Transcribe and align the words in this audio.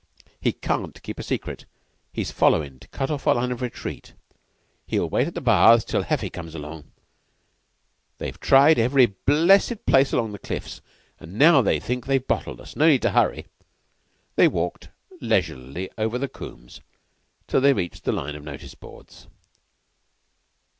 "He 0.41 0.51
can't 0.51 0.99
keep 1.03 1.19
a 1.19 1.21
secret. 1.21 1.65
He's 2.11 2.31
followin' 2.31 2.79
to 2.79 2.87
cut 2.87 3.11
off 3.11 3.27
our 3.27 3.35
line 3.35 3.51
of 3.51 3.61
retreat. 3.61 4.13
He'll 4.87 5.07
wait 5.07 5.27
at 5.27 5.35
the 5.35 5.41
baths 5.41 5.83
till 5.85 6.01
Heffy 6.03 6.31
comes 6.31 6.55
along. 6.55 6.85
They've 8.17 8.39
tried 8.39 8.79
every 8.79 9.05
blessed 9.05 9.85
place 9.85 10.07
except 10.07 10.13
along 10.13 10.31
the 10.31 10.39
cliffs, 10.39 10.81
and 11.19 11.35
now 11.37 11.61
they 11.61 11.79
think 11.79 12.07
they've 12.07 12.27
bottled 12.27 12.59
us. 12.59 12.75
No 12.75 12.87
need 12.87 13.03
to 13.03 13.11
hurry." 13.11 13.45
They 14.37 14.47
walked 14.47 14.89
leisurely 15.19 15.87
over 15.99 16.17
the 16.17 16.27
combes 16.27 16.81
till 17.47 17.61
they 17.61 17.73
reached 17.73 18.03
the 18.03 18.11
line 18.11 18.35
of 18.35 18.43
notice 18.43 18.73
boards. 18.73 19.27